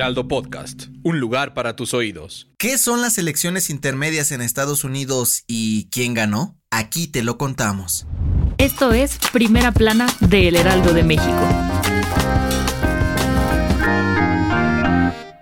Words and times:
Heraldo 0.00 0.28
Podcast, 0.28 0.84
un 1.02 1.20
lugar 1.20 1.52
para 1.52 1.76
tus 1.76 1.92
oídos. 1.92 2.48
¿Qué 2.56 2.78
son 2.78 3.02
las 3.02 3.18
elecciones 3.18 3.68
intermedias 3.68 4.32
en 4.32 4.40
Estados 4.40 4.82
Unidos 4.82 5.44
y 5.46 5.90
quién 5.90 6.14
ganó? 6.14 6.58
Aquí 6.70 7.06
te 7.06 7.22
lo 7.22 7.36
contamos. 7.36 8.06
Esto 8.56 8.94
es 8.94 9.18
Primera 9.30 9.72
Plana 9.72 10.06
de 10.20 10.48
El 10.48 10.56
Heraldo 10.56 10.94
de 10.94 11.04
México. 11.04 11.46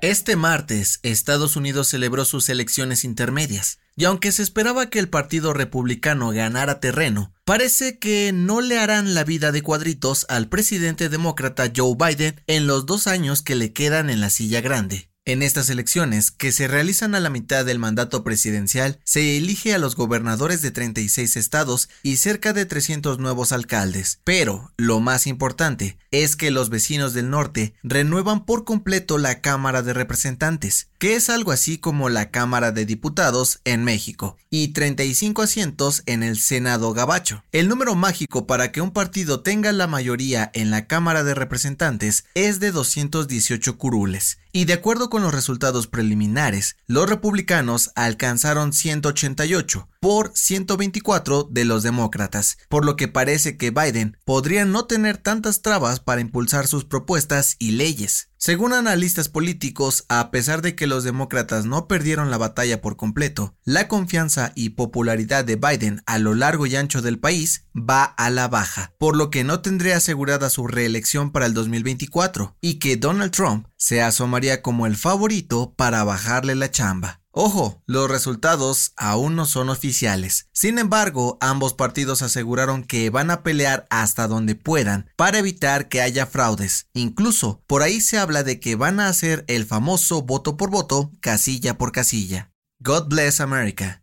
Este 0.00 0.34
martes, 0.34 0.98
Estados 1.04 1.54
Unidos 1.54 1.86
celebró 1.86 2.24
sus 2.24 2.48
elecciones 2.48 3.04
intermedias, 3.04 3.78
y 3.94 4.06
aunque 4.06 4.32
se 4.32 4.42
esperaba 4.42 4.90
que 4.90 4.98
el 4.98 5.08
Partido 5.08 5.52
Republicano 5.52 6.30
ganara 6.30 6.80
terreno, 6.80 7.32
parece 7.50 7.98
que 7.98 8.30
no 8.32 8.60
le 8.60 8.78
harán 8.78 9.12
la 9.12 9.24
vida 9.24 9.50
de 9.50 9.60
cuadritos 9.60 10.24
al 10.28 10.48
presidente 10.48 11.08
demócrata 11.08 11.72
Joe 11.74 11.96
Biden 11.98 12.40
en 12.46 12.68
los 12.68 12.86
dos 12.86 13.08
años 13.08 13.42
que 13.42 13.56
le 13.56 13.72
quedan 13.72 14.08
en 14.08 14.20
la 14.20 14.30
silla 14.30 14.60
grande. 14.60 15.09
En 15.26 15.42
estas 15.42 15.68
elecciones, 15.68 16.30
que 16.30 16.50
se 16.50 16.66
realizan 16.66 17.14
a 17.14 17.20
la 17.20 17.28
mitad 17.28 17.66
del 17.66 17.78
mandato 17.78 18.24
presidencial, 18.24 18.98
se 19.04 19.36
elige 19.36 19.74
a 19.74 19.78
los 19.78 19.94
gobernadores 19.94 20.62
de 20.62 20.70
36 20.70 21.36
estados 21.36 21.90
y 22.02 22.16
cerca 22.16 22.54
de 22.54 22.64
300 22.64 23.18
nuevos 23.18 23.52
alcaldes. 23.52 24.20
Pero, 24.24 24.72
lo 24.78 25.00
más 25.00 25.26
importante, 25.26 25.98
es 26.10 26.36
que 26.36 26.50
los 26.50 26.70
vecinos 26.70 27.12
del 27.12 27.28
norte 27.28 27.74
renuevan 27.82 28.46
por 28.46 28.64
completo 28.64 29.18
la 29.18 29.42
Cámara 29.42 29.82
de 29.82 29.92
Representantes, 29.92 30.88
que 30.98 31.16
es 31.16 31.28
algo 31.28 31.52
así 31.52 31.76
como 31.76 32.08
la 32.08 32.30
Cámara 32.30 32.72
de 32.72 32.86
Diputados 32.86 33.60
en 33.64 33.84
México, 33.84 34.38
y 34.48 34.68
35 34.68 35.42
asientos 35.42 36.02
en 36.06 36.22
el 36.22 36.38
Senado 36.38 36.94
Gabacho. 36.94 37.44
El 37.52 37.68
número 37.68 37.94
mágico 37.94 38.46
para 38.46 38.72
que 38.72 38.80
un 38.80 38.90
partido 38.90 39.42
tenga 39.42 39.70
la 39.72 39.86
mayoría 39.86 40.50
en 40.54 40.70
la 40.70 40.86
Cámara 40.86 41.24
de 41.24 41.34
Representantes 41.34 42.24
es 42.34 42.58
de 42.58 42.72
218 42.72 43.76
curules, 43.76 44.38
y 44.52 44.64
de 44.64 44.72
acuerdo 44.72 45.09
con 45.10 45.22
los 45.22 45.34
resultados 45.34 45.86
preliminares, 45.86 46.78
los 46.86 47.10
republicanos 47.10 47.90
alcanzaron 47.94 48.72
188 48.72 49.89
por 50.00 50.32
124 50.34 51.48
de 51.50 51.64
los 51.66 51.82
demócratas, 51.82 52.56
por 52.68 52.86
lo 52.86 52.96
que 52.96 53.06
parece 53.06 53.58
que 53.58 53.70
Biden 53.70 54.16
podría 54.24 54.64
no 54.64 54.86
tener 54.86 55.18
tantas 55.18 55.60
trabas 55.60 56.00
para 56.00 56.22
impulsar 56.22 56.66
sus 56.66 56.86
propuestas 56.86 57.56
y 57.58 57.72
leyes. 57.72 58.30
Según 58.38 58.72
analistas 58.72 59.28
políticos, 59.28 60.06
a 60.08 60.30
pesar 60.30 60.62
de 60.62 60.74
que 60.74 60.86
los 60.86 61.04
demócratas 61.04 61.66
no 61.66 61.86
perdieron 61.86 62.30
la 62.30 62.38
batalla 62.38 62.80
por 62.80 62.96
completo, 62.96 63.54
la 63.64 63.86
confianza 63.86 64.52
y 64.54 64.70
popularidad 64.70 65.44
de 65.44 65.56
Biden 65.56 66.02
a 66.06 66.18
lo 66.18 66.34
largo 66.34 66.64
y 66.64 66.74
ancho 66.74 67.02
del 67.02 67.18
país 67.18 67.66
va 67.76 68.04
a 68.04 68.30
la 68.30 68.48
baja, 68.48 68.94
por 68.98 69.14
lo 69.14 69.28
que 69.28 69.44
no 69.44 69.60
tendría 69.60 69.98
asegurada 69.98 70.48
su 70.48 70.66
reelección 70.66 71.30
para 71.32 71.44
el 71.44 71.52
2024 71.52 72.56
y 72.62 72.78
que 72.78 72.96
Donald 72.96 73.32
Trump 73.32 73.66
se 73.76 74.00
asomaría 74.00 74.62
como 74.62 74.86
el 74.86 74.96
favorito 74.96 75.74
para 75.76 76.02
bajarle 76.04 76.54
la 76.54 76.70
chamba. 76.70 77.19
Ojo, 77.32 77.82
los 77.86 78.10
resultados 78.10 78.92
aún 78.96 79.36
no 79.36 79.46
son 79.46 79.68
oficiales. 79.68 80.48
Sin 80.52 80.78
embargo, 80.78 81.38
ambos 81.40 81.74
partidos 81.74 82.22
aseguraron 82.22 82.82
que 82.82 83.08
van 83.10 83.30
a 83.30 83.42
pelear 83.44 83.86
hasta 83.88 84.26
donde 84.26 84.56
puedan 84.56 85.10
para 85.16 85.38
evitar 85.38 85.88
que 85.88 86.00
haya 86.00 86.26
fraudes. 86.26 86.88
Incluso, 86.92 87.62
por 87.68 87.82
ahí 87.82 88.00
se 88.00 88.18
habla 88.18 88.42
de 88.42 88.58
que 88.58 88.74
van 88.74 88.98
a 88.98 89.08
hacer 89.08 89.44
el 89.46 89.64
famoso 89.64 90.22
voto 90.22 90.56
por 90.56 90.70
voto, 90.70 91.12
casilla 91.20 91.78
por 91.78 91.92
casilla. 91.92 92.52
God 92.80 93.08
bless 93.08 93.40
America. 93.40 94.02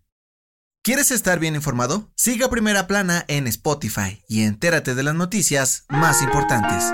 ¿Quieres 0.84 1.12
estar 1.12 1.38
bien 1.38 1.56
informado? 1.56 2.10
Siga 2.16 2.50
Primera 2.50 2.88
Plana 2.88 3.26
en 3.28 3.48
Spotify 3.48 4.24
y 4.30 4.44
entérate 4.44 4.96
de 4.96 5.04
las 5.04 5.16
noticias 5.16 5.84
más 5.90 6.22
importantes. 6.22 6.86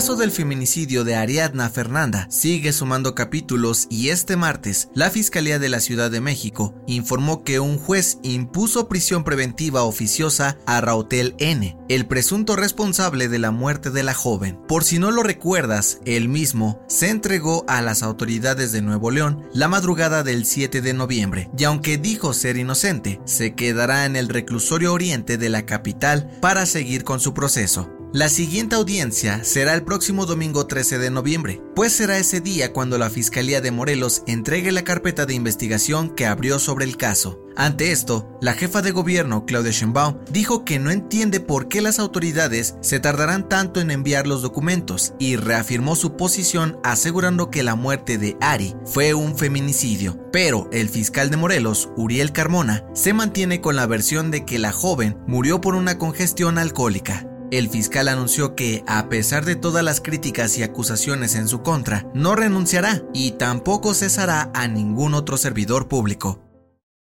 Caso 0.00 0.16
del 0.16 0.30
feminicidio 0.30 1.04
de 1.04 1.14
Ariadna 1.14 1.68
Fernanda 1.68 2.26
sigue 2.30 2.72
sumando 2.72 3.14
capítulos 3.14 3.86
y 3.90 4.08
este 4.08 4.34
martes 4.34 4.88
la 4.94 5.10
Fiscalía 5.10 5.58
de 5.58 5.68
la 5.68 5.78
Ciudad 5.80 6.10
de 6.10 6.22
México 6.22 6.74
informó 6.86 7.44
que 7.44 7.60
un 7.60 7.76
juez 7.76 8.16
impuso 8.22 8.88
prisión 8.88 9.24
preventiva 9.24 9.82
oficiosa 9.82 10.56
a 10.64 10.80
Rautel 10.80 11.34
N, 11.36 11.76
el 11.90 12.06
presunto 12.06 12.56
responsable 12.56 13.28
de 13.28 13.40
la 13.40 13.50
muerte 13.50 13.90
de 13.90 14.02
la 14.02 14.14
joven. 14.14 14.58
Por 14.66 14.84
si 14.84 14.98
no 14.98 15.10
lo 15.10 15.22
recuerdas, 15.22 15.98
él 16.06 16.30
mismo 16.30 16.80
se 16.88 17.10
entregó 17.10 17.66
a 17.68 17.82
las 17.82 18.02
autoridades 18.02 18.72
de 18.72 18.80
Nuevo 18.80 19.10
León 19.10 19.50
la 19.52 19.68
madrugada 19.68 20.22
del 20.22 20.46
7 20.46 20.80
de 20.80 20.94
noviembre 20.94 21.50
y 21.58 21.64
aunque 21.64 21.98
dijo 21.98 22.32
ser 22.32 22.56
inocente, 22.56 23.20
se 23.26 23.54
quedará 23.54 24.06
en 24.06 24.16
el 24.16 24.30
reclusorio 24.30 24.94
oriente 24.94 25.36
de 25.36 25.50
la 25.50 25.66
capital 25.66 26.30
para 26.40 26.64
seguir 26.64 27.04
con 27.04 27.20
su 27.20 27.34
proceso. 27.34 27.99
La 28.12 28.28
siguiente 28.28 28.74
audiencia 28.74 29.44
será 29.44 29.72
el 29.72 29.84
próximo 29.84 30.26
domingo 30.26 30.66
13 30.66 30.98
de 30.98 31.12
noviembre, 31.12 31.62
pues 31.76 31.92
será 31.92 32.18
ese 32.18 32.40
día 32.40 32.72
cuando 32.72 32.98
la 32.98 33.08
Fiscalía 33.08 33.60
de 33.60 33.70
Morelos 33.70 34.24
entregue 34.26 34.72
la 34.72 34.82
carpeta 34.82 35.26
de 35.26 35.34
investigación 35.34 36.10
que 36.10 36.26
abrió 36.26 36.58
sobre 36.58 36.86
el 36.86 36.96
caso. 36.96 37.40
Ante 37.56 37.92
esto, 37.92 38.28
la 38.40 38.54
jefa 38.54 38.82
de 38.82 38.90
gobierno, 38.90 39.46
Claudia 39.46 39.70
Sheinbaum, 39.70 40.18
dijo 40.28 40.64
que 40.64 40.80
no 40.80 40.90
entiende 40.90 41.38
por 41.38 41.68
qué 41.68 41.80
las 41.80 42.00
autoridades 42.00 42.74
se 42.80 42.98
tardarán 42.98 43.48
tanto 43.48 43.80
en 43.80 43.92
enviar 43.92 44.26
los 44.26 44.42
documentos 44.42 45.14
y 45.20 45.36
reafirmó 45.36 45.94
su 45.94 46.16
posición 46.16 46.80
asegurando 46.82 47.48
que 47.48 47.62
la 47.62 47.76
muerte 47.76 48.18
de 48.18 48.36
Ari 48.40 48.74
fue 48.86 49.14
un 49.14 49.38
feminicidio. 49.38 50.18
Pero 50.32 50.68
el 50.72 50.88
fiscal 50.88 51.30
de 51.30 51.36
Morelos, 51.36 51.90
Uriel 51.96 52.32
Carmona, 52.32 52.84
se 52.92 53.12
mantiene 53.12 53.60
con 53.60 53.76
la 53.76 53.86
versión 53.86 54.32
de 54.32 54.44
que 54.44 54.58
la 54.58 54.72
joven 54.72 55.16
murió 55.28 55.60
por 55.60 55.76
una 55.76 55.96
congestión 55.96 56.58
alcohólica. 56.58 57.29
El 57.50 57.68
fiscal 57.68 58.06
anunció 58.06 58.54
que, 58.54 58.84
a 58.86 59.08
pesar 59.08 59.44
de 59.44 59.56
todas 59.56 59.82
las 59.82 60.00
críticas 60.00 60.56
y 60.56 60.62
acusaciones 60.62 61.34
en 61.34 61.48
su 61.48 61.62
contra, 61.62 62.06
no 62.14 62.36
renunciará 62.36 63.02
y 63.12 63.32
tampoco 63.32 63.92
cesará 63.92 64.52
a 64.54 64.68
ningún 64.68 65.14
otro 65.14 65.36
servidor 65.36 65.88
público. 65.88 66.46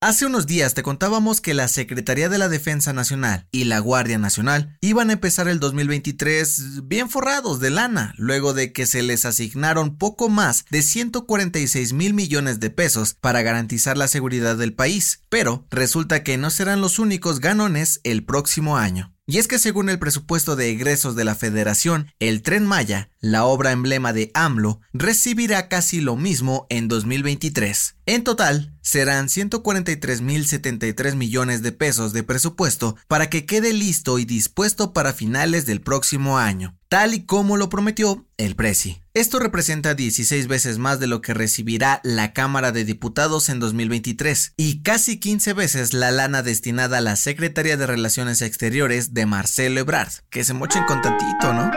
Hace 0.03 0.25
unos 0.25 0.47
días 0.47 0.74
te 0.74 0.84
contábamos 0.84 1.42
que 1.42 1.53
la 1.53 1.68
Secretaría 1.68 2.28
de 2.30 2.40
la 2.40 2.50
Defensa 2.50 2.92
Nacional 2.92 3.46
y 3.52 3.66
la 3.66 3.78
Guardia 3.80 4.18
Nacional 4.18 4.78
iban 4.81 5.09
a 5.09 5.14
empezar 5.14 5.47
el 5.47 5.59
2023 5.59 6.88
bien 6.88 7.09
forrados 7.09 7.59
de 7.59 7.69
lana, 7.69 8.16
luego 8.18 8.53
de 8.53 8.72
que 8.72 8.88
se 8.88 9.03
les 9.03 9.25
asignaron 9.25 9.98
poco 9.98 10.28
más 10.28 10.66
de 10.72 10.81
146 10.81 11.94
mil 11.94 12.16
millones 12.16 12.59
de 12.59 12.72
pesos 12.72 13.13
para 13.13 13.44
garantizar 13.44 13.96
la 13.96 14.08
seguridad 14.08 14.56
del 14.56 14.74
país. 14.74 15.22
Pero 15.30 15.68
resulta 15.69 16.24
que 16.24 16.38
no 16.38 16.50
serán 16.50 16.81
los 16.81 16.98
únicos 16.98 17.40
ganones 17.42 18.00
el 18.03 18.24
próximo 18.24 18.78
año. 18.78 19.13
Y 19.31 19.38
es 19.38 19.47
que 19.47 19.59
según 19.59 19.88
el 19.88 19.97
presupuesto 19.97 20.58
de 20.58 20.72
egresos 20.72 21.16
de 21.16 21.24
la 21.24 21.36
Federación, 21.36 22.12
el 22.19 22.42
tren 22.42 22.66
Maya, 22.66 23.09
la 23.22 23.46
obra 23.46 23.72
emblema 23.72 24.12
de 24.12 24.30
AMLO, 24.34 24.81
recibirá 24.92 25.69
casi 25.69 26.02
lo 26.02 26.18
mismo 26.18 26.68
en 26.68 26.90
2023. 26.90 27.96
En 28.11 28.25
total, 28.25 28.73
serán 28.81 29.29
143.073 29.29 31.16
millones 31.16 31.61
de 31.61 31.72
pesos 31.72 32.11
de 32.11 32.23
presupuesto 32.23 32.97
para 33.07 33.29
que 33.29 33.45
quede 33.45 33.72
listo 33.72 34.19
y 34.19 34.25
dispuesto 34.25 34.91
para 34.91 35.13
finales 35.13 35.66
del 35.66 35.79
próximo 35.79 36.38
año, 36.38 36.77
tal 36.89 37.13
y 37.13 37.25
como 37.25 37.56
lo 37.56 37.69
prometió 37.69 38.27
el 38.36 38.57
Presi. 38.57 39.01
Esto 39.13 39.39
representa 39.39 39.94
16 39.94 40.50
veces 40.50 40.77
más 40.77 41.00
de 41.00 41.07
lo 41.07 41.21
que 41.21 41.33
recibirá 41.33 42.01
la 42.03 42.33
Cámara 42.33 42.74
de 42.74 42.83
Diputados 42.83 43.47
en 43.47 43.62
2023 43.62 44.56
y 44.57 44.81
casi 44.83 45.18
15 45.18 45.53
veces 45.53 45.94
la 45.94 46.12
lana 46.12 46.44
destinada 46.44 46.97
a 46.97 47.01
la 47.01 47.15
Secretaría 47.15 47.77
de 47.77 47.88
Relaciones 47.88 48.41
Exteriores 48.41 49.13
de 49.13 49.25
Marcelo 49.25 49.80
Ebrard, 49.80 50.12
que 50.30 50.44
se 50.44 50.53
mochen 50.53 50.83
con 50.83 51.01
tantito, 51.01 51.53
¿no? 51.53 51.71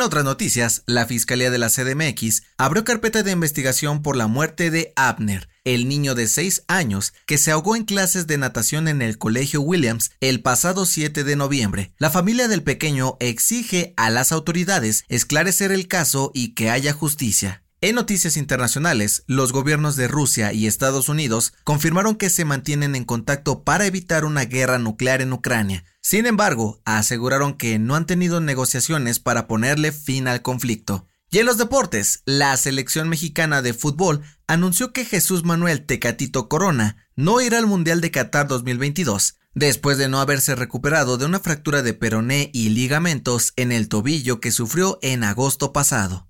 En 0.00 0.06
otras 0.06 0.24
noticias, 0.24 0.82
la 0.86 1.04
Fiscalía 1.04 1.50
de 1.50 1.58
la 1.58 1.68
CDMX 1.68 2.44
abrió 2.56 2.84
carpeta 2.84 3.22
de 3.22 3.32
investigación 3.32 4.00
por 4.00 4.16
la 4.16 4.28
muerte 4.28 4.70
de 4.70 4.94
Abner, 4.96 5.50
el 5.64 5.88
niño 5.88 6.14
de 6.14 6.26
6 6.26 6.64
años 6.68 7.12
que 7.26 7.36
se 7.36 7.50
ahogó 7.50 7.76
en 7.76 7.84
clases 7.84 8.26
de 8.26 8.38
natación 8.38 8.88
en 8.88 9.02
el 9.02 9.18
Colegio 9.18 9.60
Williams 9.60 10.12
el 10.20 10.40
pasado 10.40 10.86
7 10.86 11.22
de 11.22 11.36
noviembre. 11.36 11.92
La 11.98 12.08
familia 12.08 12.48
del 12.48 12.62
pequeño 12.62 13.18
exige 13.20 13.92
a 13.98 14.08
las 14.08 14.32
autoridades 14.32 15.04
esclarecer 15.10 15.70
el 15.70 15.86
caso 15.86 16.30
y 16.32 16.54
que 16.54 16.70
haya 16.70 16.94
justicia. 16.94 17.62
En 17.82 17.94
noticias 17.94 18.36
internacionales, 18.36 19.24
los 19.26 19.52
gobiernos 19.52 19.96
de 19.96 20.06
Rusia 20.06 20.52
y 20.52 20.66
Estados 20.66 21.08
Unidos 21.08 21.54
confirmaron 21.64 22.14
que 22.14 22.28
se 22.28 22.44
mantienen 22.44 22.94
en 22.94 23.06
contacto 23.06 23.64
para 23.64 23.86
evitar 23.86 24.26
una 24.26 24.44
guerra 24.44 24.78
nuclear 24.78 25.22
en 25.22 25.32
Ucrania. 25.32 25.86
Sin 26.02 26.26
embargo, 26.26 26.82
aseguraron 26.84 27.54
que 27.54 27.78
no 27.78 27.96
han 27.96 28.04
tenido 28.04 28.42
negociaciones 28.42 29.18
para 29.18 29.46
ponerle 29.46 29.92
fin 29.92 30.28
al 30.28 30.42
conflicto. 30.42 31.06
Y 31.30 31.38
en 31.38 31.46
los 31.46 31.56
deportes, 31.56 32.20
la 32.26 32.54
selección 32.58 33.08
mexicana 33.08 33.62
de 33.62 33.72
fútbol 33.72 34.20
anunció 34.46 34.92
que 34.92 35.06
Jesús 35.06 35.44
Manuel 35.44 35.86
Tecatito 35.86 36.50
Corona 36.50 37.08
no 37.16 37.40
irá 37.40 37.56
al 37.56 37.66
Mundial 37.66 38.02
de 38.02 38.10
Qatar 38.10 38.46
2022, 38.46 39.36
después 39.54 39.96
de 39.96 40.10
no 40.10 40.20
haberse 40.20 40.54
recuperado 40.54 41.16
de 41.16 41.24
una 41.24 41.40
fractura 41.40 41.80
de 41.80 41.94
peroné 41.94 42.50
y 42.52 42.68
ligamentos 42.68 43.54
en 43.56 43.72
el 43.72 43.88
tobillo 43.88 44.38
que 44.38 44.50
sufrió 44.50 44.98
en 45.00 45.24
agosto 45.24 45.72
pasado. 45.72 46.29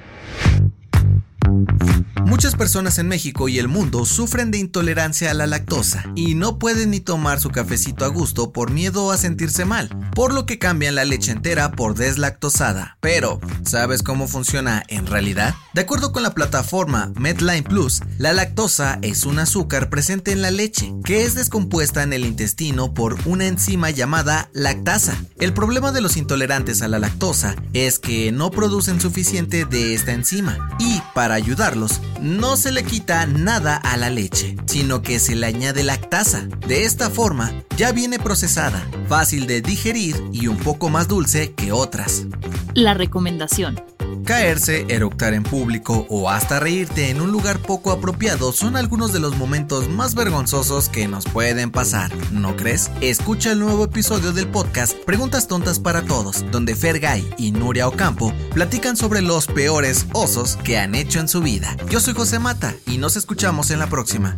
Muchas 2.31 2.55
personas 2.55 2.97
en 2.97 3.09
México 3.09 3.49
y 3.49 3.59
el 3.59 3.67
mundo 3.67 4.05
sufren 4.05 4.51
de 4.51 4.57
intolerancia 4.57 5.31
a 5.31 5.33
la 5.33 5.47
lactosa 5.47 6.05
y 6.15 6.33
no 6.33 6.59
pueden 6.59 6.91
ni 6.91 7.01
tomar 7.01 7.41
su 7.41 7.49
cafecito 7.49 8.05
a 8.05 8.07
gusto 8.07 8.53
por 8.53 8.71
miedo 8.71 9.11
a 9.11 9.17
sentirse 9.17 9.65
mal, 9.65 9.89
por 10.15 10.33
lo 10.33 10.45
que 10.45 10.57
cambian 10.57 10.95
la 10.95 11.03
leche 11.03 11.33
entera 11.33 11.73
por 11.73 11.93
deslactosada. 11.93 12.97
Pero, 13.01 13.41
¿sabes 13.65 14.01
cómo 14.01 14.29
funciona 14.29 14.81
en 14.87 15.07
realidad? 15.07 15.55
De 15.73 15.81
acuerdo 15.81 16.13
con 16.13 16.23
la 16.23 16.33
plataforma 16.33 17.11
Medline 17.19 17.65
Plus, 17.65 18.01
la 18.17 18.31
lactosa 18.31 18.97
es 19.01 19.25
un 19.25 19.37
azúcar 19.37 19.89
presente 19.89 20.31
en 20.31 20.41
la 20.41 20.51
leche 20.51 20.93
que 21.03 21.25
es 21.25 21.35
descompuesta 21.35 22.01
en 22.01 22.13
el 22.13 22.25
intestino 22.25 22.93
por 22.93 23.17
una 23.25 23.45
enzima 23.45 23.89
llamada 23.89 24.49
lactasa. 24.53 25.17
El 25.37 25.53
problema 25.53 25.91
de 25.91 25.99
los 25.99 26.15
intolerantes 26.15 26.81
a 26.81 26.87
la 26.87 26.97
lactosa 26.97 27.57
es 27.73 27.99
que 27.99 28.31
no 28.31 28.51
producen 28.51 29.01
suficiente 29.01 29.65
de 29.65 29.93
esta 29.93 30.13
enzima 30.13 30.69
y 30.79 31.01
para 31.13 31.35
ayudarlos 31.35 31.99
no 32.21 32.55
se 32.55 32.71
le 32.71 32.83
quita 32.83 33.25
nada 33.25 33.75
a 33.75 33.97
la 33.97 34.09
leche, 34.09 34.55
sino 34.67 35.01
que 35.01 35.19
se 35.19 35.35
le 35.35 35.47
añade 35.47 35.83
lactasa. 35.83 36.47
De 36.67 36.85
esta 36.85 37.09
forma, 37.09 37.51
ya 37.75 37.91
viene 37.91 38.19
procesada, 38.19 38.87
fácil 39.07 39.47
de 39.47 39.61
digerir 39.61 40.15
y 40.31 40.47
un 40.47 40.57
poco 40.57 40.89
más 40.89 41.07
dulce 41.07 41.53
que 41.53 41.71
otras. 41.71 42.27
La 42.73 42.93
recomendación. 42.93 43.90
Caerse, 44.31 44.85
eructar 44.87 45.33
en 45.33 45.43
público 45.43 46.05
o 46.07 46.29
hasta 46.29 46.61
reírte 46.61 47.09
en 47.09 47.19
un 47.19 47.33
lugar 47.33 47.59
poco 47.59 47.91
apropiado 47.91 48.53
son 48.53 48.77
algunos 48.77 49.11
de 49.11 49.19
los 49.19 49.35
momentos 49.35 49.89
más 49.89 50.15
vergonzosos 50.15 50.87
que 50.87 51.05
nos 51.09 51.25
pueden 51.25 51.69
pasar, 51.69 52.13
¿no 52.31 52.55
crees? 52.55 52.89
Escucha 53.01 53.51
el 53.51 53.59
nuevo 53.59 53.83
episodio 53.83 54.31
del 54.31 54.47
podcast 54.47 54.97
Preguntas 55.03 55.49
Tontas 55.49 55.79
para 55.79 56.03
Todos, 56.03 56.49
donde 56.49 56.77
Fergay 56.77 57.29
y 57.37 57.51
Nuria 57.51 57.89
Ocampo 57.89 58.33
platican 58.53 58.95
sobre 58.95 59.21
los 59.21 59.47
peores 59.47 60.05
osos 60.13 60.55
que 60.63 60.77
han 60.77 60.95
hecho 60.95 61.19
en 61.19 61.27
su 61.27 61.41
vida. 61.41 61.75
Yo 61.89 61.99
soy 61.99 62.13
José 62.13 62.39
Mata 62.39 62.73
y 62.87 62.99
nos 62.99 63.17
escuchamos 63.17 63.69
en 63.69 63.79
la 63.79 63.87
próxima. 63.87 64.37